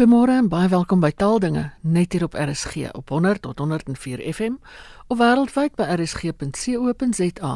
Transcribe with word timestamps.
Goeiemôre 0.00 0.32
en 0.32 0.46
baie 0.48 0.68
welkom 0.72 1.02
by 1.04 1.10
Taaldinge 1.12 1.66
net 1.84 2.14
hier 2.16 2.22
op 2.24 2.32
RSG 2.32 2.86
op 2.96 3.10
100 3.12 3.42
tot 3.44 3.58
104 3.60 4.22
FM 4.32 4.54
of 5.12 5.18
wêreldwyd 5.20 5.74
by 5.76 5.84
rsg.co.za 5.92 7.50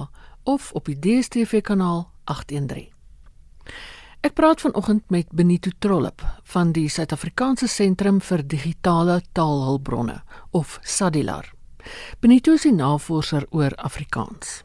of 0.52 0.66
op 0.76 0.90
die 0.90 0.96
DStv 1.06 1.62
kanaal 1.64 2.02
813. 2.28 2.90
Ek 4.28 4.36
praat 4.36 4.60
vanoggend 4.60 5.08
met 5.08 5.32
Benito 5.32 5.72
Trollip 5.78 6.20
van 6.52 6.74
die 6.76 6.84
Suid-Afrikaanse 6.92 7.64
Sentrum 7.64 8.20
vir 8.20 8.44
Digitale 8.44 9.22
Taalhulpbronne 9.32 10.18
of 10.52 10.76
SADiLaR. 10.84 11.48
Benito 12.20 12.52
is 12.52 12.66
'n 12.68 12.76
navorser 12.76 13.46
oor 13.56 13.72
Afrikaans. 13.76 14.62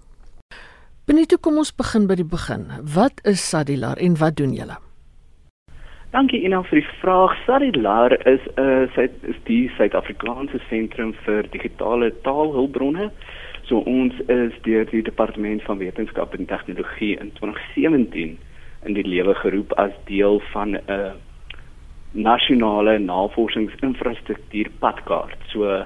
Benito, 1.05 1.38
kom 1.38 1.57
ons 1.57 1.71
begin 1.71 2.07
by 2.07 2.16
die 2.16 2.27
begin. 2.27 2.68
Wat 2.84 3.23
is 3.23 3.50
SADiLaR 3.50 3.98
en 3.98 4.18
wat 4.18 4.36
doen 4.36 4.54
julle? 4.54 4.88
Dankie 6.10 6.39
Ina 6.41 6.64
vir 6.66 6.80
die 6.80 6.88
vraag. 7.00 7.36
SADiLaR 7.46 8.16
is 8.26 8.41
'n 8.58 8.62
uh, 8.62 8.89
Suid 8.96 9.12
is 9.21 9.36
die 9.46 9.70
Suid-Afrikaanse 9.77 10.59
Sentrum 10.67 11.13
vir 11.26 11.44
Digitale 11.44 12.09
Taalhulpbronne. 12.23 13.12
So 13.67 13.77
ons 13.77 14.14
is 14.26 14.53
deur 14.64 14.86
die 14.86 15.03
Departement 15.03 15.62
van 15.64 15.77
Wetenskap 15.77 16.34
en 16.34 16.48
Tegnologie 16.48 17.14
in 17.20 17.30
2017 17.34 18.40
in 18.86 18.94
die 18.94 19.03
lewe 19.05 19.36
geroep 19.36 19.73
as 19.77 19.91
deel 20.05 20.41
van 20.52 20.70
'n 20.70 20.81
uh, 20.90 21.12
nasionale 22.12 22.98
navorsingsinfrastruktuur 23.00 24.70
padkaart. 24.80 25.38
So 25.53 25.70
uh, 25.70 25.86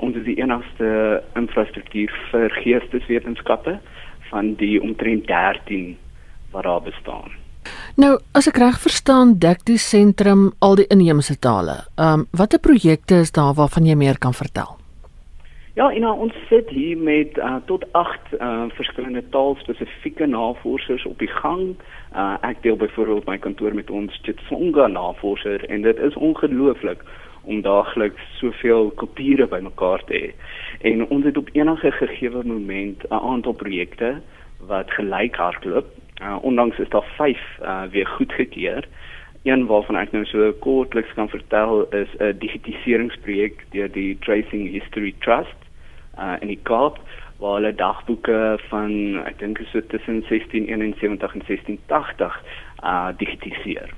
ons 0.00 0.16
is 0.16 0.24
die 0.24 0.40
enigste 0.40 1.22
infrastruktuur 1.34 2.08
vir 2.30 2.48
geesteswetenskappe 2.64 3.78
van 4.30 4.54
die 4.54 4.80
omtrent 4.80 5.26
13 5.26 5.96
wat 6.52 6.64
daar 6.64 6.82
bestaan. 6.82 7.47
Nou, 7.96 8.18
as 8.32 8.46
ek 8.46 8.58
reg 8.62 8.80
verstaan, 8.80 9.38
dek 9.38 9.64
die 9.66 9.78
sentrum 9.78 10.52
al 10.58 10.76
die 10.76 10.86
inheemse 10.86 11.38
tale. 11.38 11.84
Ehm 11.96 12.20
um, 12.20 12.26
watter 12.30 12.58
projekte 12.58 13.14
is 13.24 13.32
daar 13.32 13.54
waarvan 13.54 13.86
jy 13.86 13.94
meer 13.94 14.18
kan 14.18 14.34
vertel? 14.34 14.78
Ja, 15.78 15.90
en 15.90 16.00
nou, 16.00 16.16
ons 16.18 16.34
sit 16.48 16.68
hier 16.74 16.98
met 16.98 17.36
uh, 17.38 17.56
tot 17.66 17.84
8 17.92 18.32
uh, 18.40 18.64
verskillende 18.74 19.22
taalspesifieke 19.30 20.26
navorsers 20.26 21.04
op 21.06 21.18
die 21.18 21.30
gang. 21.30 21.76
Uh, 22.14 22.34
ek 22.42 22.62
deel 22.62 22.76
byvoorbeeld 22.76 23.28
my 23.30 23.38
kantoor 23.38 23.74
met 23.74 23.90
ons 23.90 24.20
Tsonga 24.26 24.86
navorser 24.86 25.62
en 25.70 25.82
dit 25.86 25.98
is 26.08 26.16
ongelooflik 26.16 27.04
om 27.42 27.62
daagliks 27.62 28.26
soveel 28.40 28.90
kopiere 28.90 29.46
bymekaar 29.46 30.02
te 30.10 30.18
hê. 30.18 30.32
En 30.90 31.06
ons 31.06 31.24
het 31.24 31.38
op 31.38 31.54
enige 31.54 31.90
gegee 32.00 32.30
moment 32.30 33.06
'n 33.10 33.14
aantal 33.14 33.52
projekte 33.52 34.20
wat 34.66 34.90
gelyk 34.90 35.36
hardloop 35.36 35.86
Uh, 36.22 36.36
ondanks 36.40 36.78
is 36.78 36.88
daar 36.88 37.06
5 37.16 37.38
uh, 37.62 37.82
weer 37.90 38.06
goedgekeur. 38.06 38.88
Een 39.42 39.66
waarvan 39.66 39.96
ek 39.96 40.12
nou 40.12 40.24
so 40.26 40.52
kortliks 40.60 41.14
kan 41.14 41.28
vertel 41.28 41.86
is 41.94 42.10
'n 42.18 42.36
digitiseringsprojek 42.38 43.64
deur 43.70 43.90
die 43.92 44.18
Tracing 44.20 44.70
History 44.70 45.14
Trust 45.18 45.60
uh, 46.18 46.34
in 46.40 46.48
die 46.48 46.60
Kaap 46.62 46.98
waar 47.38 47.54
hulle 47.60 47.74
dagboeke 47.74 48.58
van 48.68 49.22
ek 49.26 49.38
dink 49.38 49.62
is 49.62 49.70
so 49.70 49.80
tussen 49.80 50.22
1671 50.26 51.34
en 51.34 51.42
1680 51.46 52.42
uh 52.82 53.08
digitiseer. 53.18 53.94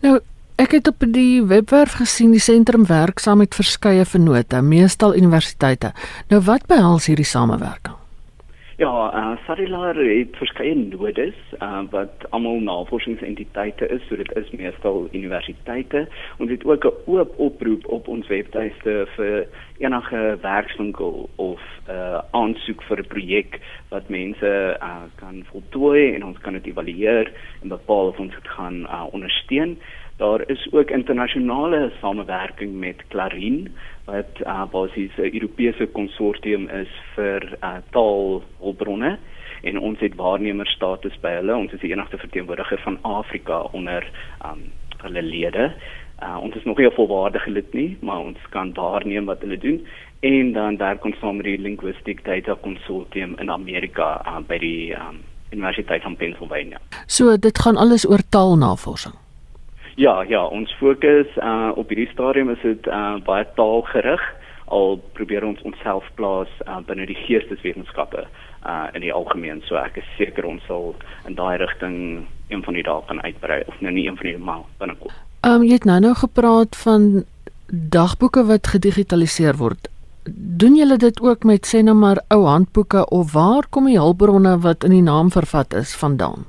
Nou 0.00 0.18
ek 0.60 0.76
het 0.76 0.88
op 0.88 1.04
die 1.12 1.44
webwerf 1.44 2.00
gesien 2.00 2.32
die 2.36 2.42
sentrum 2.44 2.88
werk 2.88 3.20
saam 3.20 3.40
met 3.44 3.56
verskeie 3.56 4.04
vennote, 4.04 4.60
meestal 4.64 5.16
universiteite. 5.16 5.92
Nou 6.32 6.40
wat 6.48 6.68
behels 6.68 7.08
hierdie 7.08 7.28
samewerking? 7.28 7.99
Ja, 8.80 9.12
uh, 9.14 9.36
Sarilar 9.44 9.94
het 9.94 10.36
verskeie 10.40 10.72
nodes 10.74 11.36
uh, 11.58 11.82
wat 11.92 12.22
almal 12.32 12.62
navorsingsentiteite 12.64 13.84
is, 13.92 14.00
so 14.08 14.16
dit 14.16 14.30
is 14.40 14.48
meestal 14.56 15.02
universiteite. 15.12 16.06
Ons 16.40 16.50
het 16.50 16.64
ook 16.64 16.86
'n 16.88 17.10
oop 17.12 17.34
oproep 17.36 17.84
op 17.92 18.08
ons 18.08 18.26
webtuiste 18.32 19.04
vir 19.16 19.46
enige 19.78 20.38
werkswinkel 20.40 21.28
of 21.36 21.60
'n 21.60 21.92
uh, 21.92 22.24
aansoek 22.30 22.82
vir 22.82 22.98
'n 22.98 23.12
projek 23.12 23.60
wat 23.88 24.08
mense 24.08 24.78
uh, 24.80 25.04
kan 25.14 25.44
voltooi 25.52 26.14
en 26.14 26.24
ons 26.24 26.38
kan 26.38 26.52
dit 26.52 26.66
evalueer 26.66 27.32
en 27.62 27.68
bepaal 27.68 28.06
of 28.06 28.18
ons 28.18 28.34
dit 28.34 28.48
gaan 28.48 28.80
uh, 28.88 29.04
ondersteun. 29.12 29.76
Daar 30.20 30.42
is 30.46 30.68
ook 30.70 30.90
internasionale 30.90 31.92
samewerking 32.00 32.78
met 32.78 33.02
Clarin 33.08 33.76
wat 34.04 34.40
uh, 34.40 34.62
basies 34.70 35.16
'n 35.16 35.32
Europese 35.32 35.86
konsortium 35.86 36.68
is 36.68 36.92
vir 37.14 37.56
uh, 37.62 37.76
taalhulpbronne 37.90 39.18
en 39.62 39.78
ons 39.78 40.00
het 40.00 40.14
waarnemerstatus 40.14 41.16
by 41.20 41.30
hulle. 41.38 41.56
Ons 41.56 41.72
is 41.72 41.80
die 41.80 41.92
enigste 41.92 42.18
verteenwoordiger 42.18 42.80
van 42.84 42.98
Afrika 43.02 43.60
onder 43.60 44.10
um, 44.44 44.60
hulle 44.96 45.22
lede. 45.22 45.72
Uh, 46.22 46.36
ons 46.40 46.54
is 46.54 46.64
nog 46.64 46.76
nie 46.76 46.86
'n 46.86 46.98
volwaardige 47.00 47.50
lid 47.50 47.72
nie, 47.72 47.96
maar 48.00 48.18
ons 48.18 48.38
kan 48.48 48.72
waarneem 48.74 49.24
wat 49.24 49.40
hulle 49.40 49.58
doen 49.58 49.86
en 50.20 50.52
dan 50.52 50.76
werk 50.76 51.04
ons 51.04 51.18
saam 51.18 51.36
met 51.36 51.44
die 51.44 51.58
Linguistic 51.58 52.24
Data 52.24 52.56
Consortium 52.60 53.34
in 53.38 53.50
Amerika 53.50 54.20
uh, 54.26 54.38
by 54.46 54.58
die 54.58 54.92
um, 54.92 55.24
Universiteit 55.50 56.02
van 56.02 56.16
Pennsylvania. 56.16 56.78
So 57.06 57.36
dit 57.36 57.58
gaan 57.58 57.76
alles 57.76 58.08
oor 58.08 58.20
taalnavorsing. 58.28 59.29
Ja, 60.00 60.22
ja, 60.22 60.46
ons 60.46 60.72
fokus 60.80 61.28
uh 61.36 61.72
op 61.76 61.90
hierdie 61.92 62.08
stadium 62.12 62.48
is 62.48 62.62
dit 62.64 62.86
uh 62.88 63.18
baie 63.24 63.44
taalgerig 63.56 64.22
al 64.72 65.00
probeer 65.12 65.44
ons 65.44 65.60
onsself 65.66 66.06
plaas 66.16 66.52
uh, 66.64 66.78
binne 66.86 67.04
die 67.10 67.18
geesteswetenskappe 67.26 68.22
uh 68.24 68.86
in 68.96 69.04
die 69.04 69.12
algemeen 69.12 69.60
so 69.68 69.76
ek 69.76 69.98
is 70.00 70.06
seker 70.16 70.46
ons 70.48 70.64
sal 70.70 70.94
in 71.28 71.36
daai 71.36 71.58
rigting 71.60 71.96
een 72.48 72.64
van 72.64 72.78
die 72.78 72.84
dae 72.86 73.02
kan 73.10 73.20
uitbrei 73.26 73.58
of 73.66 73.76
nou 73.84 73.92
nie 73.92 74.06
een 74.06 74.16
van 74.16 74.28
die 74.30 74.40
maal 74.50 74.64
binnekom. 74.80 75.12
Ehm 75.44 75.58
um, 75.58 75.66
jy 75.68 75.76
het 75.76 75.88
nou 75.90 75.98
nou 76.06 76.14
gepraat 76.22 76.78
van 76.84 77.08
dagboeke 77.98 78.46
wat 78.52 78.72
gedigitaliseer 78.72 79.58
word. 79.60 79.90
Doen 80.62 80.78
julle 80.80 80.96
dit 80.96 81.20
ook 81.20 81.44
met 81.44 81.68
sê 81.68 81.82
nou 81.84 81.98
maar 81.98 82.22
ou 82.32 82.46
handboeke 82.46 83.04
of 83.20 83.36
waar 83.36 83.68
kom 83.68 83.92
die 83.92 84.00
hulpbronne 84.00 84.56
wat 84.64 84.88
in 84.88 84.96
die 84.96 85.04
naam 85.04 85.28
vervat 85.36 85.76
is 85.82 85.92
vandaan? 86.04 86.48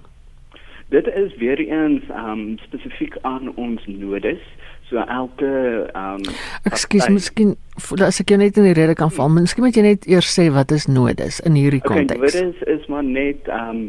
Dit 0.91 1.07
is 1.07 1.35
weer 1.39 1.59
eens 1.59 2.03
um 2.11 2.57
spesifiek 2.59 3.15
aan 3.21 3.55
ons 3.55 3.85
nodes. 3.87 4.43
So 4.89 4.97
elke 4.97 5.51
um 5.95 6.19
Ekskuus, 6.67 7.07
miskien 7.07 7.55
as 8.03 8.19
ek 8.19 8.33
jou 8.33 8.39
net 8.41 8.59
in 8.59 8.67
die 8.67 8.75
rede 8.75 8.97
kan 8.99 9.11
val, 9.15 9.31
miskien 9.31 9.63
moet 9.63 9.79
jy 9.79 9.85
net 9.85 10.07
eers 10.11 10.33
sê 10.35 10.49
wat 10.51 10.73
is 10.75 10.89
nodes 10.91 11.39
in 11.47 11.55
hierdie 11.55 11.79
konteks. 11.85 12.19
Okay, 12.19 12.43
nodes 12.43 12.65
is 12.75 12.89
maar 12.91 13.07
net 13.07 13.47
um 13.47 13.85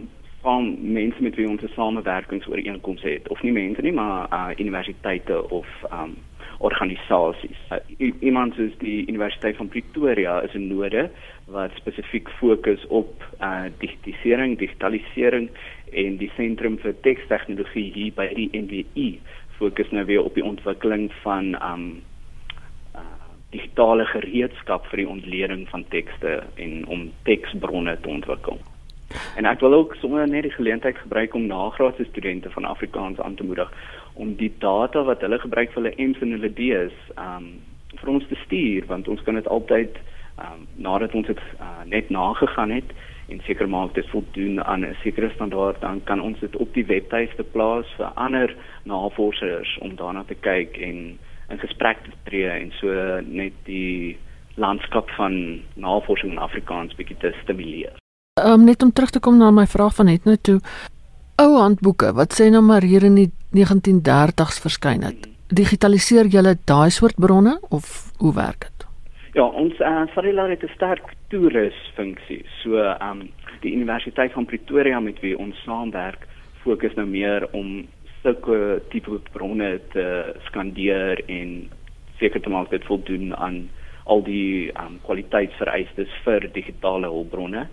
van 0.46 0.70
mense 0.94 1.22
met 1.22 1.34
wie 1.38 1.48
ons 1.48 1.62
'n 1.62 1.74
samewerkingsooreenkoms 1.74 3.02
het 3.02 3.28
of 3.34 3.42
nie 3.42 3.52
mense 3.52 3.82
nie, 3.82 3.92
maar 3.92 4.30
uh 4.30 4.54
universiteite 4.58 5.50
of 5.50 5.66
um 5.90 6.14
organisasies. 6.62 7.58
Uh, 7.74 8.10
iemand 8.20 8.54
soos 8.58 8.74
die 8.80 9.02
Universiteit 9.08 9.58
van 9.58 9.68
Pretoria 9.68 10.40
is 10.46 10.54
'n 10.54 10.68
node 10.68 11.10
wat 11.46 11.74
spesifiek 11.76 12.30
fokus 12.38 12.86
op 12.86 13.24
uh 13.40 13.66
digitalisering, 13.78 14.58
digitalisering 14.58 15.50
en 15.92 16.16
die 16.16 16.30
sentrum 16.36 16.78
vir 16.78 16.94
tekstegnologie 17.00 17.92
hier 17.92 18.12
by 18.14 18.28
die 18.34 18.50
NWU 18.52 19.18
fokus 19.58 19.90
nou 19.90 20.04
weer 20.04 20.24
op 20.24 20.34
die 20.34 20.44
ontwikkeling 20.44 21.12
van 21.22 21.54
um 21.62 22.02
digitale 23.52 24.04
gereedskap 24.08 24.86
vir 24.90 25.02
die 25.02 25.08
ontleding 25.08 25.66
van 25.70 25.84
tekste 25.92 26.40
en 26.56 26.86
om 26.86 27.08
teksbronne 27.28 27.98
te 28.00 28.08
ontwikkel. 28.08 28.60
En 29.36 29.44
ek 29.48 29.60
wil 29.60 29.74
ook 29.76 29.96
sommer 30.00 30.24
net 30.28 30.46
die 30.48 30.54
geleentheid 30.54 30.96
gebruik 30.96 31.34
om 31.36 31.50
nagraadse 31.50 32.06
studente 32.08 32.50
van 32.54 32.64
Afrikaans 32.64 33.20
aan 33.20 33.36
te 33.36 33.44
moedig 33.44 33.72
om 34.22 34.34
die 34.38 34.52
data 34.62 35.02
wat 35.08 35.24
hulle 35.24 35.40
gebruik 35.42 35.72
vir 35.74 35.82
hulle 35.82 36.08
M's 36.08 36.22
en 36.24 36.34
hulle 36.36 36.52
D's 36.58 37.12
um 37.18 37.52
vir 38.00 38.10
ons 38.14 38.26
te 38.30 38.38
stuur 38.46 38.86
want 38.90 39.08
ons 39.12 39.22
kan 39.26 39.38
dit 39.38 39.48
altyd 39.56 39.98
um 40.42 40.66
nadat 40.86 41.14
ons 41.18 41.28
dit 41.28 41.42
uh, 41.60 41.82
net 41.86 42.10
nagegaan 42.14 42.72
het 42.74 42.94
en 43.32 43.40
seker 43.46 43.68
maak 43.68 43.94
dit 43.98 44.08
voldoen 44.12 44.62
aan 44.64 44.84
'n 44.86 44.96
sekere 45.02 45.30
standaard 45.34 45.80
dan 45.80 46.00
kan 46.04 46.20
ons 46.20 46.40
dit 46.40 46.56
op 46.56 46.74
die 46.74 46.86
webtuiste 46.86 47.44
plaas 47.54 47.88
vir 47.96 48.10
ander 48.26 48.54
navorsers 48.84 49.78
om 49.80 49.96
daarna 49.96 50.24
te 50.24 50.38
kyk 50.48 50.78
en 50.88 51.18
in 51.52 51.58
gesprek 51.58 51.98
te 52.04 52.14
tree 52.24 52.48
en 52.48 52.72
so 52.80 52.88
net 53.26 53.52
die 53.64 54.16
landskap 54.54 55.10
van 55.10 55.60
navorsing 55.74 56.32
in 56.32 56.38
Afrikaans 56.38 56.94
bietjie 56.94 57.16
te 57.16 57.32
stimuleer. 57.42 57.96
Um, 58.40 58.64
net 58.64 58.82
om 58.82 58.92
terug 58.92 59.10
te 59.10 59.20
kom 59.20 59.38
na 59.38 59.50
my 59.50 59.66
vraag 59.66 59.94
van 59.94 60.06
net 60.06 60.24
nou 60.24 60.36
toe 60.36 60.60
ou 61.42 61.56
handboeke 61.56 62.12
wat 62.12 62.32
sê 62.36 62.50
nou 62.50 62.62
maar 62.62 62.82
hier 62.82 63.04
in 63.04 63.14
die 63.14 63.30
1930s 63.56 64.60
verskyn 64.64 65.02
het. 65.02 65.28
Digitaliseer 65.52 66.26
julle 66.32 66.56
daai 66.64 66.90
soort 66.90 67.16
bronne 67.16 67.58
of 67.70 68.12
hoe 68.18 68.34
werk 68.34 68.66
dit? 68.68 68.86
Ja, 69.32 69.44
ons 69.44 69.78
uh, 69.80 69.86
eh, 69.86 70.08
Farilla 70.14 70.48
het 70.48 70.62
'n 70.62 70.74
sterk 70.74 71.14
toerusfunksie. 71.28 72.44
So, 72.62 72.76
ehm 72.76 73.20
um, 73.20 73.30
die 73.60 73.72
Universiteit 73.72 74.32
van 74.32 74.44
Pretoria 74.44 75.00
met 75.00 75.20
wie 75.20 75.38
ons 75.38 75.62
saamwerk, 75.62 76.26
fokus 76.62 76.94
nou 76.94 77.06
meer 77.06 77.48
om 77.52 77.86
sulke 78.22 78.82
tipe 78.90 79.20
bronne 79.32 79.80
te 79.92 80.34
skandeer 80.46 81.22
en 81.26 81.70
seker 82.18 82.40
te 82.40 82.48
maak 82.48 82.70
dit 82.70 82.84
voldoen 82.84 83.36
aan 83.36 83.68
al 84.04 84.22
die 84.22 84.72
ehm 84.72 84.86
um, 84.86 84.98
kwaliteitsvereistes 85.02 86.10
vir 86.24 86.48
digitale 86.52 87.06
hulpbronne. 87.06 87.68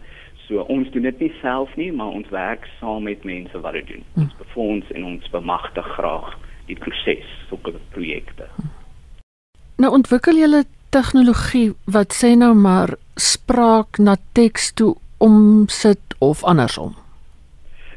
So 0.49 0.63
ons 0.73 0.89
doen 0.89 1.05
dit 1.05 1.19
nie 1.21 1.33
self 1.43 1.75
nie, 1.77 1.91
maar 1.93 2.15
ons 2.17 2.29
werk 2.33 2.65
saam 2.79 3.03
met 3.05 3.21
mense 3.27 3.59
wat 3.61 3.75
dit 3.77 3.91
doen. 3.91 4.05
Ons 4.23 4.33
befonds 4.41 4.91
en 4.97 5.05
ons 5.11 5.29
bemagtig 5.29 5.85
graag 5.93 6.31
die 6.65 6.77
proses 6.77 7.29
sulke 7.51 7.75
projekte. 7.93 8.49
Nou 9.77 9.93
ontwikkel 9.93 10.41
julle 10.41 10.63
tegnologie 10.89 11.69
wat 11.85 12.17
sê 12.17 12.33
nou 12.33 12.55
maar 12.57 12.95
spraak 13.21 14.01
na 14.01 14.17
teks 14.33 14.73
toe 14.73 14.95
omsit 15.21 16.17
of 16.17 16.41
andersom. 16.41 16.97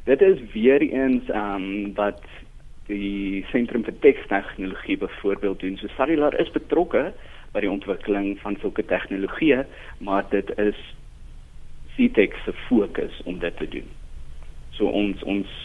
Dit 0.04 0.20
is 0.20 0.38
weer 0.52 0.84
eens 0.84 1.32
ehm 1.32 1.64
um, 1.64 1.92
wat 1.96 2.20
die 2.92 3.46
sentrum 3.48 3.86
vir 3.88 3.96
tekstegnologie 4.04 4.98
byvoorbeeld 5.00 5.60
doen. 5.64 5.78
So 5.80 5.88
Cellular 5.96 6.36
is 6.40 6.52
betrokke 6.52 7.12
by 7.54 7.62
die 7.64 7.70
ontwikkeling 7.70 8.34
van 8.44 8.58
sulke 8.60 8.84
tegnologieë, 8.84 9.64
maar 10.04 10.28
dit 10.28 10.52
is 10.58 10.76
CTEX 11.96 12.44
se 12.44 12.54
fokus 12.68 13.20
om 13.24 13.38
dit 13.38 13.56
te 13.56 13.68
doen. 13.68 13.88
So 14.78 14.88
ons 14.88 15.22
ons 15.28 15.60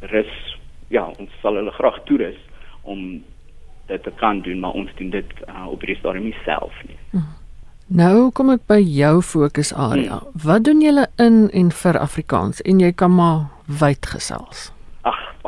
rus 0.00 0.32
ja, 0.90 1.06
ons 1.18 1.30
sal 1.42 1.58
hulle 1.58 1.74
graag 1.74 2.00
toerus 2.08 2.38
om 2.82 3.20
dit 3.90 4.02
te 4.02 4.12
kan 4.22 4.40
doen, 4.42 4.60
maar 4.62 4.78
ons 4.78 4.90
doen 4.98 5.10
dit 5.10 5.36
uh, 5.48 5.66
op 5.70 5.82
die 5.86 5.96
stadium 5.98 6.32
self 6.44 6.74
nie. 6.86 6.98
Hmm. 7.10 7.30
Nou 7.90 8.30
kom 8.34 8.52
ek 8.54 8.62
by 8.70 8.78
jou 8.78 9.16
fokus 9.26 9.72
area. 9.74 10.20
Hmm. 10.20 10.42
Wat 10.46 10.66
doen 10.66 10.82
julle 10.82 11.08
in 11.22 11.48
en 11.50 11.72
vir 11.74 11.98
Afrikaans 11.98 12.62
en 12.62 12.82
jy 12.82 12.92
kan 12.94 13.14
maar 13.14 13.48
wyd 13.80 14.06
gesels. 14.06 14.70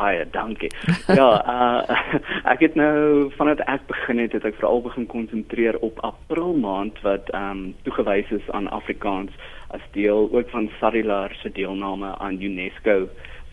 Baie 0.02 0.24
dankie. 0.34 0.70
ja, 1.20 1.28
uh, 1.46 2.00
ek 2.52 2.64
het 2.64 2.74
nou 2.78 3.30
vanaf 3.36 3.60
ek 3.70 3.86
begin 3.86 4.18
het, 4.18 4.34
het 4.34 4.46
ek 4.48 4.58
veral 4.58 4.82
begin 4.82 5.06
konsentreer 5.06 5.78
op 5.86 6.00
April 6.02 6.56
maand 6.58 6.98
wat 7.06 7.30
ehm 7.30 7.50
um, 7.50 7.74
toegewys 7.86 8.30
is 8.34 8.48
aan 8.50 8.70
Afrikaans 8.74 9.30
as 9.70 9.84
deel 9.94 10.26
ook 10.32 10.50
van 10.50 10.70
SARILAR 10.80 11.36
se 11.40 11.52
deelname 11.54 12.10
aan 12.18 12.42
UNESCO 12.42 13.06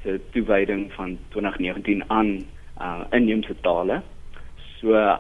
se 0.04 0.18
toewyding 0.34 0.90
van 0.98 1.18
2019 1.36 2.04
aan 2.08 2.32
uh, 2.82 3.06
inheemse 3.12 3.56
tale. 3.62 4.02
So 4.80 4.96
uh, 4.96 5.18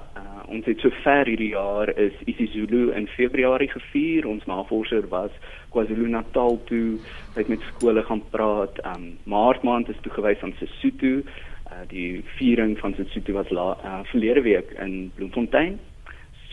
ons 0.47 0.63
het 0.69 0.79
sover 0.79 1.27
hierdie 1.27 1.51
jaar 1.51 1.89
is 1.99 2.15
isiZulu 2.31 2.93
in 2.95 3.09
Februarie 3.11 3.67
gevier. 3.67 4.27
Ons 4.29 4.45
navorser 4.47 5.03
was 5.11 5.33
KwaZulu-Natal 5.73 6.61
toe, 6.69 6.99
het 7.35 7.49
met 7.51 7.65
skole 7.73 8.03
gaan 8.07 8.23
praat. 8.31 8.79
Um 8.87 9.17
Maart 9.27 9.65
maand 9.67 9.89
is 9.91 9.99
toegewys 10.05 10.39
aan 10.45 10.55
Sesotho. 10.61 11.19
Uh, 11.69 11.83
die 11.91 12.23
viering 12.37 12.77
van 12.79 12.95
Sesotho 12.95 13.35
was 13.35 13.51
la, 13.51 13.73
uh, 13.83 13.99
verlede 14.13 14.45
week 14.47 14.71
in 14.79 15.11
Bloemfontein. 15.17 15.75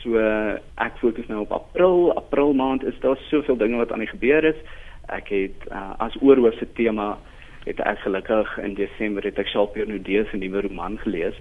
So 0.01 0.19
uh, 0.19 0.59
ek 0.83 0.99
fokus 0.99 1.31
nou 1.31 1.45
op 1.45 1.55
April. 1.55 2.11
April 2.19 2.53
maand 2.59 2.83
is 2.85 2.99
daar 3.05 3.21
soveel 3.31 3.57
dinge 3.61 3.79
wat 3.79 3.95
aan 3.95 4.03
die 4.03 4.11
gebeur 4.11 4.45
is. 4.51 4.59
Ek 5.15 5.31
het 5.31 5.69
uh, 5.71 5.95
as 6.03 6.19
oorhoofse 6.19 6.67
tema 6.75 7.15
het 7.69 7.79
ek 7.87 8.03
gelukkig 8.03 8.51
in 8.67 8.75
Desember 8.75 9.23
het 9.27 9.39
ek 9.39 9.49
Shakespeare 9.55 9.87
Nude 9.91 10.27
se 10.27 10.43
nuwe 10.43 10.67
roman 10.67 10.99
gelees 11.07 11.39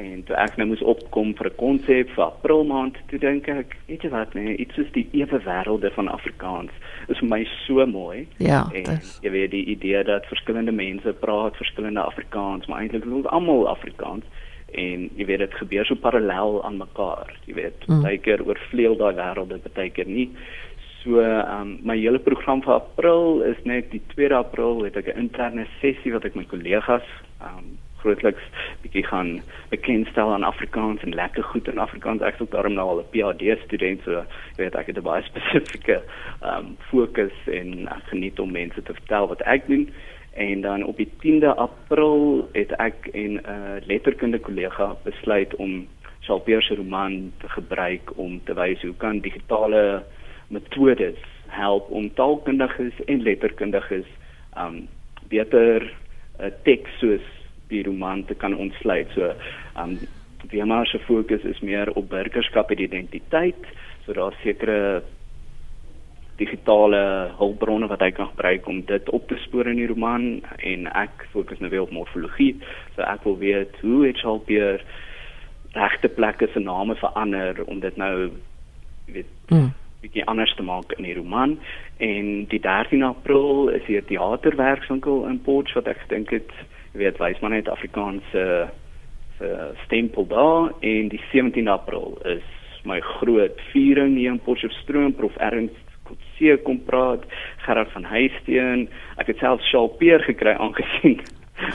en 0.00 0.22
toe 0.24 0.36
ek 0.40 0.56
nou 0.56 0.66
moes 0.70 0.82
opkom 0.88 1.34
vir 1.36 1.48
'n 1.50 1.56
konsep 1.60 2.12
vir 2.16 2.24
April 2.24 2.64
maand 2.64 2.96
toe 3.08 3.18
dink 3.18 3.48
ek 3.48 3.76
weet 3.88 4.02
jy 4.02 4.10
wat 4.10 4.34
nee 4.34 4.56
iets 4.56 4.74
soos 4.74 4.92
die 4.92 5.08
ewe 5.12 5.38
wêrelde 5.44 5.90
van 5.92 6.08
Afrikaans 6.08 6.72
is 7.08 7.18
vir 7.18 7.28
my 7.28 7.44
so 7.66 7.86
mooi 7.86 8.26
ja 8.38 8.64
en 8.72 8.84
dis. 8.84 9.18
jy 9.22 9.30
weet 9.30 9.50
die 9.50 9.64
idee 9.64 10.02
dat 10.04 10.26
verskillende 10.26 10.72
mense 10.72 11.12
praat 11.12 11.56
verskillende 11.56 12.00
Afrikaans 12.00 12.66
maar 12.66 12.80
eintlik 12.80 13.04
is 13.04 13.26
almal 13.26 13.68
Afrikaans 13.68 14.24
en 14.72 15.10
jy 15.16 15.26
weet 15.26 15.44
dit 15.44 15.54
gebeur 15.60 15.84
so 15.84 15.94
parallel 15.94 16.64
aan 16.64 16.80
mekaar 16.80 17.28
jy 17.44 17.54
weet 17.54 17.86
mm. 17.86 18.02
baie 18.02 18.18
keer 18.18 18.40
oorvleuel 18.46 18.96
daai 18.96 19.14
wêrelde 19.14 19.60
baie 19.74 19.90
keer 19.90 20.08
nie 20.08 20.30
so 21.02 21.20
um, 21.20 21.78
my 21.82 21.98
hele 21.98 22.18
program 22.18 22.62
vir 22.62 22.74
April 22.74 23.42
is 23.42 23.60
net 23.64 23.90
die 23.90 24.00
2 24.14 24.32
April 24.32 24.84
het 24.84 24.96
ek 24.96 25.12
'n 25.12 25.28
interne 25.28 25.66
sessie 25.80 26.12
wat 26.12 26.24
ek 26.24 26.34
my 26.34 26.44
kollegas 26.44 27.04
um, 27.42 27.76
grootliks 28.02 28.44
bietjie 28.82 29.04
gaan 29.06 29.40
bekendstel 29.70 30.32
aan 30.34 30.46
Afrikaans 30.46 31.02
en 31.06 31.14
lekker 31.14 31.44
goed 31.44 31.68
in 31.70 31.82
Afrikaans. 31.82 32.22
Ek 32.26 32.38
sou 32.38 32.48
daarom 32.50 32.74
nou 32.78 32.88
al 32.88 33.02
'n 33.02 33.10
PhD 33.14 33.58
student 33.64 34.02
so 34.04 34.22
jy 34.56 34.64
weet 34.64 34.74
ek 34.74 34.90
het 34.90 34.98
'n 34.98 35.08
baie 35.08 35.22
spesifieke 35.30 36.02
ehm 36.42 36.58
um, 36.58 36.76
fokus 36.90 37.36
en 37.46 37.88
ek 37.88 38.04
geniet 38.12 38.38
om 38.38 38.52
mense 38.52 38.82
te 38.82 38.94
vertel 38.94 39.28
wat 39.28 39.42
ek 39.42 39.66
doen. 39.66 39.88
En 40.32 40.60
dan 40.60 40.84
op 40.84 40.96
die 40.96 41.10
10de 41.24 41.54
April 41.56 42.48
het 42.52 42.72
ek 42.78 43.08
en 43.12 43.32
'n 43.32 43.44
uh, 43.44 43.76
letterkunde 43.86 44.38
kollega 44.38 44.96
besluit 45.04 45.54
om 45.56 45.86
Charles 46.20 46.66
se 46.66 46.74
roman 46.74 47.32
te 47.38 47.48
gebruik 47.48 48.12
om 48.16 48.40
te 48.44 48.54
wys 48.54 48.82
hoe 48.82 48.94
kan 48.96 49.20
digitale 49.20 50.04
metodes 50.48 51.18
help 51.46 51.90
om 51.90 52.14
taalkundiges 52.14 53.04
en 53.06 53.22
letterkundiges 53.22 54.06
um 54.58 54.88
beter 55.28 55.82
uh, 56.40 56.50
teks 56.62 56.98
soos 57.00 57.26
die 57.72 57.84
roman 57.86 58.24
te 58.28 58.36
kan 58.38 58.56
ontsluit. 58.56 59.10
So, 59.16 59.32
um 59.78 59.98
maar 60.66 60.86
se 60.86 60.98
fokus 60.98 61.44
is 61.46 61.60
meer 61.60 61.92
op 61.94 62.08
burgerskap 62.10 62.70
en 62.70 62.80
identiteit. 62.82 63.66
So 64.04 64.12
daar's 64.12 64.40
sekere 64.42 65.02
digitale 66.36 67.30
hulpbronne 67.38 67.86
wat 67.86 68.02
ek 68.02 68.16
kan 68.18 68.32
gebruik 68.32 68.66
om 68.66 68.80
dit 68.88 69.10
op 69.10 69.28
te 69.28 69.36
spoor 69.44 69.70
in 69.70 69.78
die 69.78 69.86
roman 69.86 70.42
en 70.58 70.88
ek 70.98 71.28
fokus 71.30 71.60
nou 71.62 71.70
weer 71.70 71.84
op 71.84 71.94
morfologie. 71.94 72.56
So 72.96 73.06
ek 73.06 73.22
wil 73.28 73.38
weet 73.38 73.78
hoe 73.84 74.06
het 74.06 74.18
Shakespeare 74.18 74.80
regte 75.72 76.08
plekke 76.08 76.48
se 76.52 76.60
name 76.60 76.98
verander 77.00 77.62
om 77.64 77.80
dit 77.80 77.96
nou 77.96 78.32
weet 79.06 79.30
mm 79.48 79.70
bietjie 80.02 80.24
anders 80.26 80.52
te 80.58 80.64
maak 80.66 80.92
in 80.98 81.06
die 81.06 81.14
roman 81.14 81.56
en 82.02 82.30
die 82.50 82.60
13 82.62 83.04
April 83.06 83.68
is 83.76 83.84
hier 83.86 84.04
teaterwerkswinkel 84.08 85.26
in 85.30 85.38
Potch 85.46 85.76
wat 85.78 85.90
ek 85.92 86.02
dink 86.10 86.32
dit 86.34 86.54
weet 86.98 87.20
wys 87.22 87.40
maar 87.40 87.54
net 87.54 87.68
Afrikaanse 87.68 88.44
se 89.38 89.52
stempel 89.84 90.26
daar 90.26 90.72
en 90.80 91.08
die 91.12 91.22
17 91.32 91.68
April 91.68 92.18
is 92.24 92.44
my 92.84 93.00
groot 93.00 93.58
viering 93.72 94.16
hier 94.16 94.34
in 94.34 94.42
Potchefstroom 94.44 95.14
prof 95.18 95.36
Ernst 95.36 95.78
Kotse 96.08 96.58
kom 96.66 96.80
praat 96.86 97.24
Gerard 97.64 97.92
van 97.94 98.04
Huisteen 98.04 98.88
ek 99.16 99.32
het 99.32 99.44
self 99.44 99.62
Shaal 99.70 99.88
Peer 99.98 100.24
gekry 100.26 100.54
aangesien 100.58 101.20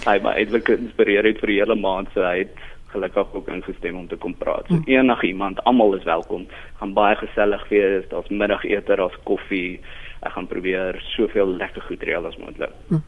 hy 0.09 0.17
my 0.23 0.35
eintlik 0.35 0.67
geïnspireer 0.69 1.27
het 1.27 1.39
vir 1.43 1.53
die 1.53 1.61
hele 1.61 1.79
maand 1.79 2.11
so 2.13 2.25
hy 2.25 2.43
het 2.43 2.65
gelukkig 2.87 3.33
ook 3.33 3.47
ingestem 3.47 3.95
om 3.95 4.07
te 4.07 4.15
kom 4.15 4.35
praat. 4.35 4.65
So 4.67 4.73
hm. 4.73 4.89
enige 4.89 5.27
iemand, 5.27 5.63
almal 5.63 5.95
is 5.95 6.03
welkom. 6.03 6.47
Gaan 6.79 6.93
baie 6.93 7.15
gesellig 7.15 7.67
wees. 7.69 8.07
Daar's 8.09 8.29
middagete, 8.29 8.95
daar's 8.95 9.17
koffie. 9.23 9.79
Ek 10.19 10.33
gaan 10.33 10.47
probeer 10.47 11.01
soveel 11.13 11.51
lekker 11.59 11.81
goed 11.81 12.03
reël 12.03 12.25
as 12.25 12.37
moontlik. 12.37 12.73
Hm. 12.87 13.03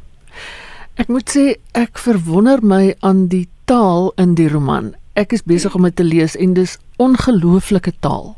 Ek 1.00 1.08
moet 1.08 1.32
sê 1.32 1.46
ek 1.80 2.00
verwonder 2.04 2.60
my 2.60 2.92
aan 3.08 3.30
die 3.32 3.46
taal 3.72 4.10
in 4.20 4.34
die 4.36 4.50
roman. 4.52 4.92
Ek 5.16 5.32
is 5.32 5.46
besig 5.48 5.76
om 5.78 5.86
dit 5.88 5.96
te 5.96 6.04
lees 6.04 6.36
en 6.36 6.58
dis 6.58 6.76
ongelooflike 7.00 7.94
taal. 8.04 8.34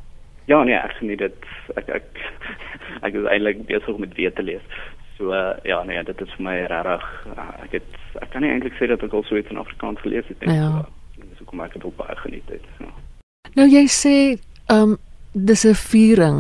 Ja 0.51 0.61
nee, 0.67 0.77
ek 0.77 0.99
geniet 0.99 1.23
dit. 1.23 1.47
Ek 1.79 1.89
ek 1.89 2.21
ek 3.07 3.17
is 3.17 3.25
eintlik 3.33 3.63
besig 3.69 3.89
om 3.89 4.05
dit 4.05 4.13
weer 4.19 4.33
te 4.37 4.45
lees. 4.45 4.77
So 5.17 5.33
uh, 5.33 5.57
ja 5.65 5.81
nee, 5.89 6.03
dit 6.05 6.21
is 6.21 6.37
vir 6.37 6.45
my 6.45 6.55
regtig 6.69 7.07
uh, 7.33 7.49
ek 7.65 7.79
het 7.79 7.99
ek 8.21 8.29
kan 8.35 8.45
nie 8.45 8.53
eintlik 8.53 8.77
sê 8.77 8.91
dat 8.93 9.01
ek 9.09 9.17
al 9.17 9.25
so 9.25 9.41
iets 9.41 9.49
in 9.53 9.61
Afrikaans 9.61 10.05
gelees 10.05 10.29
het 10.29 10.45
nie. 10.45 10.59
Ja. 10.61 10.85
So 11.39 11.49
kom 11.49 11.65
ek 11.65 11.73
dit 11.79 11.89
op 11.89 11.97
baie 11.97 12.17
geniet 12.21 12.53
het. 12.53 12.69
Ja. 12.77 12.93
Nou 13.57 13.69
jy 13.71 13.87
sê 13.89 14.15
ehm 14.69 14.93
um, 14.93 14.97
dis 15.33 15.65
'n 15.65 15.73
viering. 15.73 16.39